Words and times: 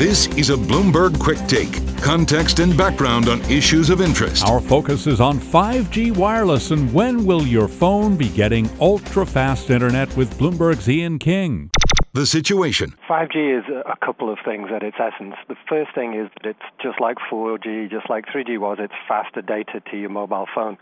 This 0.00 0.28
is 0.28 0.48
a 0.48 0.54
Bloomberg 0.54 1.20
Quick 1.20 1.36
Take 1.46 1.74
context 2.00 2.58
and 2.58 2.74
background 2.74 3.28
on 3.28 3.42
issues 3.50 3.90
of 3.90 4.00
interest. 4.00 4.42
Our 4.46 4.58
focus 4.58 5.06
is 5.06 5.20
on 5.20 5.38
5G 5.38 6.16
wireless 6.16 6.70
and 6.70 6.90
when 6.94 7.26
will 7.26 7.46
your 7.46 7.68
phone 7.68 8.16
be 8.16 8.30
getting 8.30 8.70
ultra 8.80 9.26
fast 9.26 9.68
internet 9.68 10.16
with 10.16 10.32
Bloomberg's 10.38 10.88
Ian 10.88 11.18
King. 11.18 11.70
The 12.14 12.24
situation. 12.24 12.94
5G 13.10 13.58
is 13.58 13.64
a 13.68 13.94
couple 14.02 14.32
of 14.32 14.38
things 14.42 14.70
at 14.74 14.82
its 14.82 14.96
essence. 14.98 15.34
The 15.48 15.56
first 15.68 15.94
thing 15.94 16.14
is 16.14 16.30
that 16.42 16.48
it's 16.48 16.82
just 16.82 16.98
like 16.98 17.18
4G, 17.30 17.90
just 17.90 18.08
like 18.08 18.24
3G 18.24 18.58
was, 18.58 18.78
it's 18.80 18.94
faster 19.06 19.42
data 19.42 19.82
to 19.90 19.98
your 19.98 20.08
mobile 20.08 20.46
phone. 20.54 20.78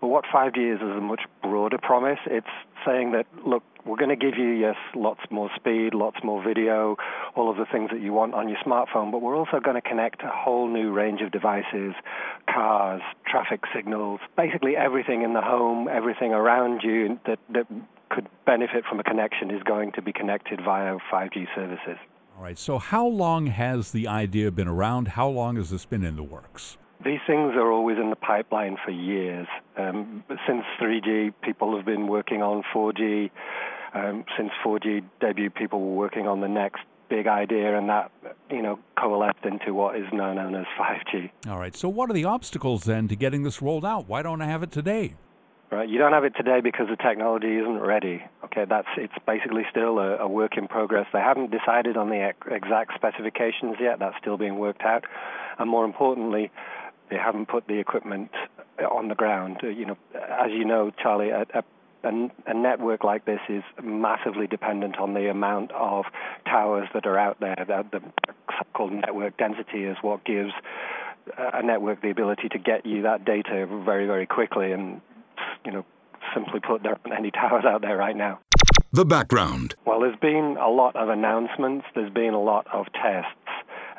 But 0.00 0.08
what 0.08 0.24
5G 0.24 0.74
is 0.74 0.80
is 0.80 0.96
a 0.96 1.00
much 1.00 1.22
broader 1.42 1.78
promise. 1.78 2.18
It's 2.26 2.46
saying 2.86 3.12
that, 3.12 3.26
look, 3.46 3.62
we're 3.84 3.96
going 3.96 4.10
to 4.10 4.16
give 4.16 4.38
you, 4.38 4.48
yes, 4.48 4.76
lots 4.94 5.20
more 5.30 5.50
speed, 5.56 5.94
lots 5.94 6.18
more 6.22 6.42
video, 6.42 6.96
all 7.34 7.50
of 7.50 7.56
the 7.56 7.66
things 7.70 7.90
that 7.90 8.00
you 8.00 8.12
want 8.12 8.34
on 8.34 8.48
your 8.48 8.58
smartphone, 8.58 9.10
but 9.10 9.20
we're 9.22 9.36
also 9.36 9.60
going 9.60 9.76
to 9.76 9.86
connect 9.86 10.22
a 10.22 10.30
whole 10.32 10.68
new 10.68 10.92
range 10.92 11.20
of 11.22 11.30
devices, 11.30 11.94
cars, 12.52 13.02
traffic 13.26 13.60
signals, 13.74 14.20
basically 14.36 14.76
everything 14.76 15.22
in 15.22 15.34
the 15.34 15.40
home, 15.40 15.88
everything 15.88 16.32
around 16.32 16.82
you 16.82 17.18
that, 17.26 17.38
that 17.52 17.66
could 18.10 18.28
benefit 18.44 18.84
from 18.88 19.00
a 19.00 19.04
connection 19.04 19.50
is 19.50 19.62
going 19.62 19.92
to 19.92 20.02
be 20.02 20.12
connected 20.12 20.60
via 20.64 20.96
5G 21.12 21.46
services. 21.54 21.96
All 22.36 22.42
right, 22.44 22.58
so 22.58 22.78
how 22.78 23.06
long 23.06 23.46
has 23.48 23.92
the 23.92 24.08
idea 24.08 24.50
been 24.50 24.68
around? 24.68 25.08
How 25.08 25.28
long 25.28 25.56
has 25.56 25.70
this 25.70 25.84
been 25.84 26.04
in 26.04 26.16
the 26.16 26.22
works? 26.22 26.76
These 27.04 27.20
things 27.26 27.54
are 27.54 27.72
always 27.72 27.96
in 27.98 28.10
the 28.10 28.16
pipeline 28.16 28.76
for 28.84 28.90
years. 28.90 29.46
Um, 29.76 30.22
since 30.46 30.64
3G, 30.80 31.32
people 31.42 31.74
have 31.76 31.86
been 31.86 32.08
working 32.08 32.42
on 32.42 32.62
4G. 32.74 33.30
Um, 33.94 34.24
since 34.36 34.50
4G 34.64 35.02
debuted, 35.20 35.54
people 35.54 35.80
were 35.80 35.96
working 35.96 36.28
on 36.28 36.40
the 36.40 36.48
next 36.48 36.82
big 37.08 37.26
idea, 37.26 37.76
and 37.76 37.88
that 37.88 38.12
you 38.50 38.62
know 38.62 38.78
coalesced 38.98 39.44
into 39.44 39.74
what 39.74 39.96
is 39.96 40.06
now 40.12 40.32
known 40.32 40.54
as 40.54 40.66
5G. 40.78 41.30
All 41.48 41.58
right. 41.58 41.74
So, 41.74 41.88
what 41.88 42.10
are 42.10 42.12
the 42.12 42.24
obstacles 42.24 42.84
then 42.84 43.08
to 43.08 43.16
getting 43.16 43.42
this 43.42 43.62
rolled 43.62 43.84
out? 43.84 44.06
Why 44.06 44.22
don't 44.22 44.42
I 44.42 44.46
have 44.46 44.62
it 44.62 44.70
today? 44.70 45.14
Right. 45.72 45.88
You 45.88 45.98
don't 45.98 46.12
have 46.12 46.24
it 46.24 46.34
today 46.36 46.60
because 46.60 46.88
the 46.88 46.96
technology 46.96 47.56
isn't 47.56 47.78
ready. 47.80 48.22
Okay. 48.44 48.64
That's 48.68 48.88
it's 48.96 49.14
basically 49.26 49.62
still 49.70 49.98
a, 49.98 50.18
a 50.18 50.28
work 50.28 50.56
in 50.56 50.68
progress. 50.68 51.06
They 51.12 51.20
haven't 51.20 51.50
decided 51.50 51.96
on 51.96 52.10
the 52.10 52.32
exact 52.50 52.92
specifications 52.94 53.76
yet. 53.80 53.98
That's 53.98 54.16
still 54.20 54.36
being 54.36 54.58
worked 54.58 54.82
out, 54.82 55.04
and 55.58 55.68
more 55.68 55.84
importantly, 55.84 56.50
they 57.10 57.16
haven't 57.16 57.46
put 57.46 57.66
the 57.66 57.78
equipment 57.78 58.30
on 58.90 59.08
the 59.08 59.14
ground. 59.14 59.58
Uh, 59.62 59.68
you 59.68 59.86
know, 59.86 59.96
as 60.14 60.50
you 60.50 60.64
know, 60.64 60.90
Charlie, 61.02 61.30
a, 61.30 61.46
a 61.54 61.64
a, 62.02 62.54
network 62.54 63.04
like 63.04 63.26
this 63.26 63.40
is 63.48 63.62
massively 63.82 64.46
dependent 64.46 64.98
on 64.98 65.12
the 65.12 65.28
amount 65.28 65.70
of 65.72 66.06
towers 66.46 66.88
that 66.94 67.06
are 67.06 67.18
out 67.18 67.38
there. 67.40 67.56
The, 67.58 67.84
the 67.92 68.00
so-called 68.58 68.92
network 68.92 69.36
density 69.36 69.84
is 69.84 69.98
what 70.00 70.24
gives 70.24 70.52
a 71.36 71.62
network 71.62 72.00
the 72.00 72.10
ability 72.10 72.48
to 72.48 72.58
get 72.58 72.86
you 72.86 73.02
that 73.02 73.24
data 73.24 73.66
very, 73.84 74.06
very 74.06 74.26
quickly. 74.26 74.72
And 74.72 75.00
you 75.64 75.72
know, 75.72 75.84
simply 76.34 76.60
put, 76.60 76.82
there 76.82 76.98
aren't 77.04 77.18
any 77.18 77.30
towers 77.30 77.64
out 77.64 77.82
there 77.82 77.96
right 77.96 78.16
now. 78.16 78.40
The 78.92 79.04
background. 79.04 79.74
Well, 79.84 80.00
there's 80.00 80.18
been 80.18 80.56
a 80.60 80.68
lot 80.68 80.96
of 80.96 81.08
announcements. 81.08 81.86
There's 81.94 82.12
been 82.12 82.34
a 82.34 82.42
lot 82.42 82.66
of 82.72 82.86
tests. 82.92 83.30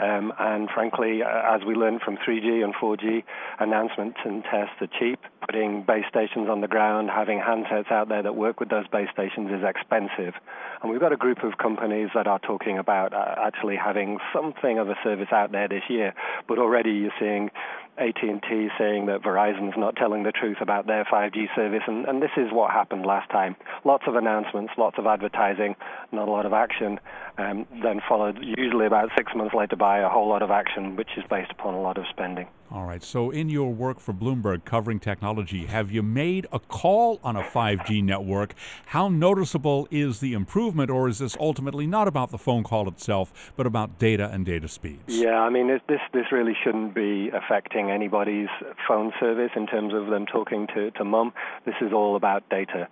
Um, 0.02 0.33
and 0.39 0.67
frankly, 0.73 1.21
uh, 1.21 1.55
as 1.55 1.61
we 1.66 1.75
learned 1.75 2.02
from 2.02 2.17
3G 2.17 2.63
and 2.63 2.73
4G, 2.73 3.23
announcements 3.59 4.17
and 4.25 4.43
tests 4.43 4.75
are 4.81 4.89
cheap. 4.99 5.19
Putting 5.45 5.83
base 5.83 6.05
stations 6.09 6.49
on 6.49 6.61
the 6.61 6.67
ground, 6.67 7.09
having 7.13 7.39
handsets 7.39 7.91
out 7.91 8.09
there 8.09 8.23
that 8.23 8.35
work 8.35 8.59
with 8.59 8.69
those 8.69 8.88
base 8.88 9.09
stations 9.13 9.52
is 9.52 9.63
expensive. 9.63 10.33
And 10.81 10.91
we've 10.91 10.99
got 10.99 11.13
a 11.13 11.17
group 11.17 11.43
of 11.43 11.58
companies 11.59 12.09
that 12.16 12.25
are 12.25 12.39
talking 12.39 12.80
about 12.80 13.13
uh, 13.13 13.35
actually 13.45 13.75
having 13.75 14.17
something 14.33 14.80
of 14.80 14.89
a 14.89 14.95
service 15.03 15.30
out 15.31 15.52
there 15.52 15.67
this 15.67 15.83
year. 15.88 16.13
But 16.47 16.58
already 16.58 16.91
you're 16.91 17.13
seeing 17.19 17.52
AT&T 17.97 18.70
saying 18.78 19.06
that 19.08 19.22
Verizon's 19.22 19.78
not 19.78 19.95
telling 19.95 20.23
the 20.23 20.31
truth 20.31 20.58
about 20.61 20.88
their 20.88 21.06
5G 21.06 21.54
service, 21.55 21.83
and, 21.88 22.05
and, 22.05 22.21
this 22.21 22.32
is 22.38 22.52
what 22.52 22.71
happened 22.71 23.05
last 23.05 23.30
time. 23.30 23.55
Lots 23.83 24.04
of 24.08 24.15
announcements, 24.15 24.73
lots 24.77 24.98
of 24.98 25.05
advertising, 25.05 25.76
not 26.11 26.27
a 26.27 26.32
lot 26.32 26.45
of 26.45 26.54
action, 26.54 26.99
um, 27.38 27.67
then 27.83 28.02
followed 28.08 28.39
usually 28.42 28.86
about 28.86 29.10
six 29.17 29.33
months 29.36 29.54
later 29.54 29.76
by 29.76 29.99
a 29.99 30.10
whole 30.10 30.27
lot 30.27 30.42
of 30.42 30.52
action, 30.52 30.95
which 30.95 31.10
is 31.17 31.23
based 31.30 31.52
upon 31.52 31.73
a 31.73 31.82
lot 31.82 31.98
of 31.98 32.05
spending. 32.10 32.48
All 32.71 32.86
right. 32.86 33.04
So, 33.04 33.32
in 33.32 33.49
your 33.49 33.73
work 33.73 33.99
for 33.99 34.14
Bloomberg 34.14 34.64
covering 34.64 35.02
technology, 35.02 35.65
have 35.65 35.92
you 35.92 36.02
made 36.02 36.48
a 36.54 36.59
call 36.59 37.20
on 37.21 37.36
a 37.36 37.43
5G 37.43 38.02
network? 38.02 38.54
How 38.86 39.09
noticeable 39.09 39.89
is 39.92 40.21
the 40.21 40.32
improvement, 40.32 40.89
or 40.89 41.09
is 41.09 41.20
this 41.20 41.36
ultimately 41.37 41.86
not 41.86 42.08
about 42.08 42.32
the 42.32 42.37
phone 42.37 42.64
call 42.64 42.87
itself, 42.87 43.52
but 43.58 43.65
about 43.65 43.99
data 43.99 44.30
and 44.32 44.45
data 44.45 44.70
speeds? 44.70 45.02
Yeah, 45.08 45.42
I 45.42 45.49
mean, 45.49 45.67
this 45.67 45.99
this 46.14 46.32
really 46.32 46.55
shouldn't 46.64 46.95
be 46.95 47.30
affecting 47.33 47.92
anybody's 47.92 48.49
phone 48.88 49.11
service 49.20 49.52
in 49.58 49.67
terms 49.67 49.93
of 49.93 50.08
them 50.08 50.26
talking 50.26 50.67
to 50.73 50.92
to 50.92 51.03
mum. 51.03 51.33
This 51.65 51.76
is 51.82 51.92
all 51.92 52.15
about 52.15 52.48
data. 52.49 52.88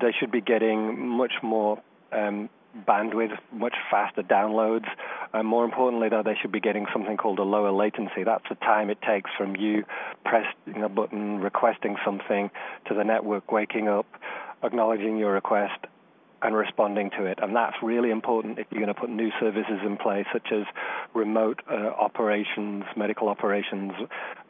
They 0.00 0.12
should 0.18 0.30
be 0.30 0.40
getting 0.40 1.06
much 1.06 1.34
more. 1.42 1.82
Um, 2.12 2.48
bandwidth, 2.88 3.36
much 3.52 3.74
faster 3.90 4.22
downloads. 4.22 4.86
And 5.32 5.48
more 5.48 5.64
importantly, 5.64 6.08
though, 6.08 6.22
they 6.22 6.36
should 6.40 6.52
be 6.52 6.60
getting 6.60 6.86
something 6.92 7.16
called 7.16 7.38
a 7.38 7.42
lower 7.42 7.72
latency. 7.72 8.24
That's 8.24 8.44
the 8.48 8.56
time 8.56 8.90
it 8.90 8.98
takes 9.02 9.30
from 9.36 9.56
you 9.56 9.84
pressing 10.24 10.82
a 10.82 10.88
button, 10.88 11.40
requesting 11.40 11.96
something, 12.04 12.50
to 12.88 12.94
the 12.94 13.04
network 13.04 13.50
waking 13.50 13.88
up, 13.88 14.06
acknowledging 14.62 15.16
your 15.16 15.32
request, 15.32 15.86
and 16.42 16.56
responding 16.56 17.10
to 17.10 17.24
it. 17.24 17.38
And 17.40 17.54
that's 17.54 17.76
really 17.82 18.10
important 18.10 18.58
if 18.58 18.66
you're 18.70 18.82
going 18.82 18.92
to 18.92 19.00
put 19.00 19.10
new 19.10 19.30
services 19.40 19.78
in 19.84 19.96
place, 19.96 20.26
such 20.32 20.48
as 20.52 20.64
remote 21.14 21.60
uh, 21.70 21.74
operations, 21.74 22.84
medical 22.96 23.28
operations 23.28 23.92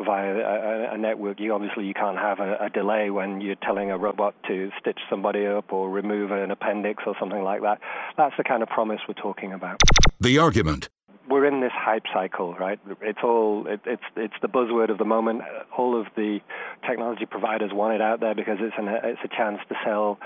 via 0.04 0.34
a, 0.34 0.94
a, 0.94 0.98
network. 0.98 1.38
You 1.38 1.52
obviously 1.52 1.84
you 1.84 1.94
can't 1.94 2.16
have 2.16 2.40
a, 2.40 2.56
a, 2.64 2.70
delay 2.70 3.10
when 3.10 3.40
you're 3.40 3.56
telling 3.56 3.90
a 3.90 3.98
robot 3.98 4.34
to 4.48 4.70
stitch 4.80 5.00
somebody 5.10 5.46
up 5.46 5.72
or 5.72 5.90
remove 5.90 6.30
an 6.30 6.50
appendix 6.50 7.02
or 7.06 7.14
something 7.20 7.42
like 7.42 7.60
that. 7.60 7.80
That's 8.16 8.36
the 8.38 8.44
kind 8.44 8.62
of 8.62 8.70
promise 8.70 9.00
we're 9.06 9.14
talking 9.14 9.52
about. 9.52 9.80
The 10.20 10.38
argument 10.38 10.88
we're 11.28 11.46
in 11.46 11.60
this 11.60 11.72
hype 11.72 12.04
cycle, 12.12 12.54
right? 12.54 12.78
It's 13.00 13.20
all 13.22 13.66
it, 13.66 13.80
it's 13.86 14.02
it's 14.16 14.34
the 14.42 14.48
buzzword 14.48 14.90
of 14.90 14.98
the 14.98 15.04
moment. 15.04 15.42
All 15.76 15.98
of 15.98 16.06
the 16.14 16.40
technology 16.86 17.24
providers 17.26 17.70
want 17.72 17.94
it 17.94 18.02
out 18.02 18.20
there 18.20 18.34
because 18.34 18.58
it's 18.60 18.74
an 18.76 18.88
it's 18.88 19.20
a 19.24 19.28
chance 19.28 19.58
to 19.68 19.74
sell 19.84 20.18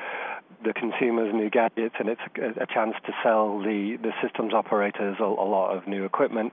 the 0.64 0.72
consumers 0.72 1.32
new 1.34 1.50
gadgets, 1.50 1.94
and 1.98 2.08
it's 2.08 2.20
a, 2.36 2.62
a 2.62 2.66
chance 2.66 2.94
to 3.06 3.12
sell 3.22 3.58
the, 3.58 3.98
the 4.02 4.12
systems 4.22 4.54
operators 4.54 5.16
a, 5.20 5.24
a, 5.24 5.24
lot 5.24 5.76
of 5.76 5.86
new 5.86 6.04
equipment. 6.04 6.52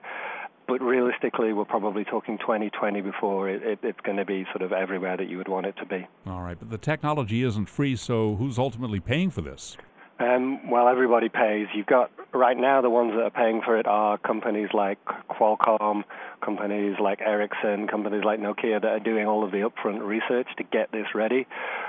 But 0.67 0.81
realistically, 0.81 1.51
we're 1.51 1.65
probably 1.65 2.03
talking 2.03 2.38
2020 2.38 3.01
before 3.01 3.50
it, 3.50 3.63
it, 3.63 3.79
it's 3.83 4.00
going 4.01 4.17
to 4.17 4.25
be 4.25 4.45
sort 4.51 4.61
of 4.61 4.71
everywhere 4.71 5.17
that 5.17 5.29
you 5.29 5.38
would 5.38 5.47
want 5.47 5.65
it 5.65 5.75
to 5.77 5.85
be. 5.85 6.07
All 6.25 6.41
right, 6.41 6.57
but 6.57 6.69
the 6.69 6.77
technology 6.77 7.44
isn't 7.44 7.65
free, 7.65 7.95
so 7.95 8.35
who's 8.35 8.57
ultimately 8.57 9.00
paying 9.00 9.29
for 9.29 9.41
this? 9.41 9.77
Um, 10.23 10.69
well, 10.69 10.88
everybody 10.88 11.28
pays. 11.28 11.67
You've 11.73 11.85
got 11.85 12.09
right 12.34 12.56
now 12.56 12.81
the 12.81 12.89
ones 12.89 13.11
that 13.13 13.23
are 13.23 13.29
paying 13.29 13.61
for 13.61 13.78
it 13.78 13.85
are 13.85 14.17
companies 14.17 14.69
like 14.73 15.03
Qualcomm, 15.29 16.03
companies 16.41 16.95
like 17.00 17.19
Ericsson, 17.19 17.88
companies 17.88 18.23
like 18.23 18.39
Nokia 18.39 18.81
that 18.81 18.88
are 18.88 19.00
doing 19.00 19.28
all 19.28 19.44
of 19.44 19.51
the 19.51 19.69
upfront 19.69 20.00
research 20.06 20.47
to 20.57 20.63
get 20.63 20.91
this 20.94 21.07
ready. 21.13 21.45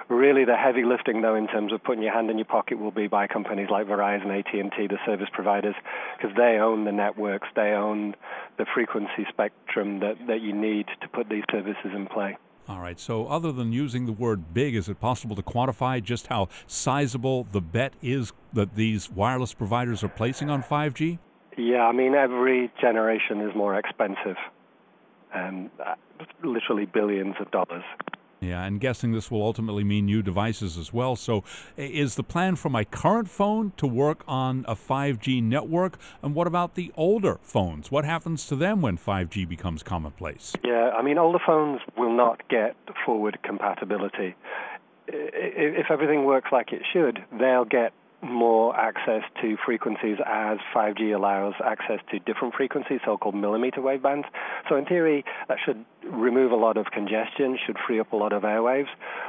Really, 0.08 0.44
the 0.44 0.56
heavy 0.56 0.84
lifting, 0.84 1.22
though, 1.22 1.36
in 1.36 1.46
terms 1.46 1.72
of 1.72 1.84
putting 1.84 2.02
your 2.02 2.12
hand 2.12 2.28
in 2.28 2.38
your 2.38 2.44
pocket, 2.44 2.80
will 2.80 2.90
be 2.90 3.06
by 3.06 3.28
companies 3.28 3.68
like 3.70 3.86
Verizon, 3.86 4.36
AT&T, 4.36 4.86
the 4.88 4.98
service 5.06 5.28
providers, 5.32 5.76
because 6.16 6.36
they 6.36 6.58
own 6.58 6.84
the 6.84 6.92
networks, 6.92 7.46
they 7.54 7.70
own 7.70 8.16
the 8.58 8.66
frequency 8.74 9.26
spectrum 9.28 10.00
that, 10.00 10.16
that 10.26 10.40
you 10.40 10.52
need 10.52 10.86
to 11.02 11.08
put 11.08 11.28
these 11.28 11.44
services 11.52 11.92
in 11.94 12.06
play. 12.06 12.36
All 12.66 12.80
right. 12.80 12.98
So, 12.98 13.26
other 13.26 13.52
than 13.52 13.72
using 13.72 14.06
the 14.06 14.12
word 14.12 14.54
big, 14.54 14.74
is 14.74 14.88
it 14.88 14.98
possible 14.98 15.36
to 15.36 15.42
quantify 15.42 16.02
just 16.02 16.28
how 16.28 16.48
sizable 16.66 17.46
the 17.52 17.60
bet 17.60 17.92
is 18.00 18.32
that 18.54 18.74
these 18.74 19.10
wireless 19.10 19.52
providers 19.52 20.02
are 20.02 20.08
placing 20.08 20.48
on 20.48 20.62
5G? 20.62 21.18
Yeah, 21.58 21.82
I 21.82 21.92
mean, 21.92 22.14
every 22.14 22.72
generation 22.80 23.40
is 23.40 23.54
more 23.54 23.78
expensive, 23.78 24.36
uh, 25.34 25.94
literally 26.42 26.86
billions 26.86 27.34
of 27.38 27.50
dollars. 27.50 27.84
Yeah, 28.44 28.64
and 28.64 28.80
guessing 28.80 29.12
this 29.12 29.30
will 29.30 29.42
ultimately 29.42 29.84
mean 29.84 30.06
new 30.06 30.22
devices 30.22 30.76
as 30.76 30.92
well. 30.92 31.16
So, 31.16 31.44
is 31.76 32.14
the 32.16 32.22
plan 32.22 32.56
for 32.56 32.68
my 32.68 32.84
current 32.84 33.28
phone 33.28 33.72
to 33.76 33.86
work 33.86 34.22
on 34.28 34.64
a 34.68 34.74
5G 34.74 35.42
network? 35.42 35.98
And 36.22 36.34
what 36.34 36.46
about 36.46 36.74
the 36.74 36.92
older 36.96 37.38
phones? 37.42 37.90
What 37.90 38.04
happens 38.04 38.46
to 38.48 38.56
them 38.56 38.82
when 38.82 38.98
5G 38.98 39.48
becomes 39.48 39.82
commonplace? 39.82 40.54
Yeah, 40.64 40.90
I 40.96 41.02
mean, 41.02 41.18
older 41.18 41.40
phones 41.44 41.80
will 41.96 42.14
not 42.14 42.48
get 42.48 42.76
forward 43.04 43.38
compatibility. 43.42 44.34
If 45.06 45.90
everything 45.90 46.24
works 46.24 46.50
like 46.52 46.72
it 46.72 46.82
should, 46.92 47.24
they'll 47.38 47.64
get 47.64 47.92
more 48.24 48.76
access 48.76 49.22
to 49.42 49.56
frequencies 49.64 50.18
as 50.26 50.58
5G 50.74 51.14
allows 51.14 51.54
access 51.64 52.00
to 52.10 52.18
different 52.18 52.54
frequencies, 52.54 53.00
so-called 53.04 53.34
millimeter 53.34 53.80
wave 53.80 54.02
bands. 54.02 54.26
So 54.68 54.76
in 54.76 54.84
theory, 54.86 55.24
that 55.48 55.58
should 55.64 55.84
remove 56.04 56.52
a 56.52 56.56
lot 56.56 56.76
of 56.76 56.86
congestion, 56.86 57.58
should 57.66 57.76
free 57.86 58.00
up 58.00 58.12
a 58.12 58.16
lot 58.16 58.32
of 58.32 58.42
airwaves. 58.42 58.88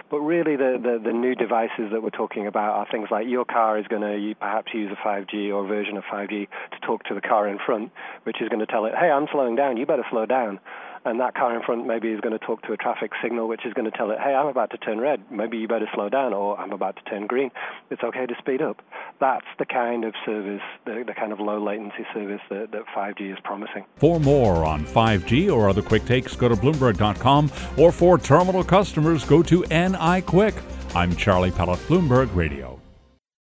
But 0.10 0.20
really, 0.20 0.56
the, 0.56 0.80
the, 0.82 1.02
the 1.04 1.14
new 1.14 1.36
devices 1.36 1.92
that 1.92 2.02
we're 2.02 2.10
talking 2.10 2.48
about 2.48 2.76
are 2.76 2.88
things 2.90 3.10
like 3.12 3.28
your 3.28 3.46
car 3.46 3.78
is 3.80 3.88
going 3.88 4.02
to 4.02 4.36
perhaps 4.40 4.74
use 4.74 4.92
a 4.92 5.08
5G 5.08 5.54
or 5.54 5.68
version 5.68 5.98
of 5.98 6.04
5G 6.04 6.48
to 6.48 6.80
talk 6.86 7.04
to 7.06 7.16
the 7.16 7.22
car 7.22 7.48
in 7.48 7.58
front, 7.64 7.92
which 8.24 8.42
is 8.42 8.50
going 8.50 8.66
to 8.66 8.66
tell 8.66 8.86
it, 8.86 8.94
hey, 9.00 9.10
I'm 9.10 9.28
slowing 9.32 9.56
down, 9.56 9.78
you 9.78 9.86
better 9.86 10.06
slow 10.10 10.26
down 10.26 10.60
and 11.06 11.20
that 11.20 11.36
car 11.36 11.56
in 11.56 11.62
front 11.62 11.86
maybe 11.86 12.10
is 12.10 12.20
going 12.20 12.38
to 12.38 12.44
talk 12.44 12.64
to 12.64 12.74
a 12.74 12.78
traffic 12.78 13.12
signal 13.22 13.48
which 13.48 13.66
is 13.66 13.74
going 13.74 13.90
to 13.90 13.96
tell 13.96 14.12
it, 14.12 14.18
hey, 14.20 14.34
I'm 14.34 14.48
about 14.48 14.72
to 14.72 14.78
turn 14.78 15.00
red. 15.00 15.24
Maybe 15.32 15.58
you 15.58 15.68
better 15.68 15.88
slow 15.94 16.10
down, 16.10 16.34
or 16.34 16.60
I'm 16.60 16.72
about 16.72 16.96
to 16.98 17.04
turn 17.04 17.28
green. 17.28 17.52
It's 17.90 18.04
okay 18.04 18.26
to 18.26 18.36
speed 18.40 18.62
up. 18.62 18.82
That's 19.20 19.46
the 19.60 19.66
kind 19.66 20.04
of 20.04 20.14
service, 20.26 20.62
the, 20.86 21.04
the 21.06 21.14
kind 21.14 21.32
of 21.32 21.40
low 21.40 21.64
latency 21.64 22.06
service 22.14 22.42
that, 22.50 22.72
that 22.72 22.86
5G 22.96 23.32
is 23.32 23.40
promising. 23.44 23.86
For 23.98 24.20
more 24.20 24.66
on 24.66 24.86
5G 24.86 25.56
or 25.56 25.70
other 25.70 25.82
quick 25.82 26.06
takes, 26.06 26.36
go 26.36 26.50
to 26.50 26.56
Bloomberg.com, 26.56 27.52
or 27.78 27.92
for 27.92 28.18
terminal 28.18 28.64
customers, 28.64 29.24
go 29.24 29.44
to 29.44 29.64
NI 29.70 30.22
Quick. 30.22 30.56
I'm 30.96 31.16
Charlie 31.16 31.52
Pellett, 31.52 31.80
Bloomberg 31.88 32.34
Radio. 32.36 32.75